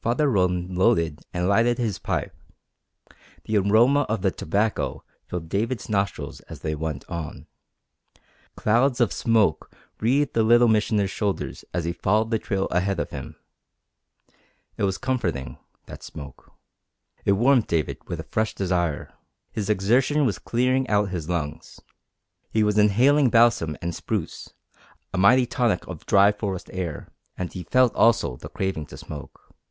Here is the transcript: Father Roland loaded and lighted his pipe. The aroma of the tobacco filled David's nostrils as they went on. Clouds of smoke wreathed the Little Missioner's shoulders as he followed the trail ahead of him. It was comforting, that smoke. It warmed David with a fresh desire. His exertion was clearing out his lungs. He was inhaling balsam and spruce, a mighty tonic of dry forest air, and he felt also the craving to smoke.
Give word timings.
Father 0.00 0.30
Roland 0.30 0.78
loaded 0.78 1.20
and 1.34 1.48
lighted 1.48 1.78
his 1.78 1.98
pipe. 1.98 2.32
The 3.44 3.58
aroma 3.58 4.02
of 4.08 4.22
the 4.22 4.30
tobacco 4.30 5.02
filled 5.26 5.48
David's 5.48 5.88
nostrils 5.90 6.38
as 6.42 6.60
they 6.60 6.76
went 6.76 7.04
on. 7.10 7.46
Clouds 8.54 9.00
of 9.00 9.12
smoke 9.12 9.70
wreathed 10.00 10.32
the 10.32 10.44
Little 10.44 10.68
Missioner's 10.68 11.10
shoulders 11.10 11.64
as 11.74 11.84
he 11.84 11.92
followed 11.92 12.30
the 12.30 12.38
trail 12.38 12.66
ahead 12.70 13.00
of 13.00 13.10
him. 13.10 13.34
It 14.78 14.84
was 14.84 14.96
comforting, 14.96 15.58
that 15.86 16.04
smoke. 16.04 16.52
It 17.24 17.32
warmed 17.32 17.66
David 17.66 17.98
with 18.06 18.20
a 18.20 18.30
fresh 18.30 18.54
desire. 18.54 19.12
His 19.50 19.68
exertion 19.68 20.24
was 20.24 20.38
clearing 20.38 20.88
out 20.88 21.10
his 21.10 21.28
lungs. 21.28 21.80
He 22.50 22.62
was 22.62 22.78
inhaling 22.78 23.28
balsam 23.28 23.76
and 23.82 23.92
spruce, 23.94 24.54
a 25.12 25.18
mighty 25.18 25.44
tonic 25.46 25.86
of 25.88 26.06
dry 26.06 26.30
forest 26.30 26.70
air, 26.72 27.12
and 27.36 27.52
he 27.52 27.64
felt 27.64 27.92
also 27.94 28.36
the 28.36 28.48
craving 28.48 28.86
to 28.86 28.96
smoke. 28.96 29.42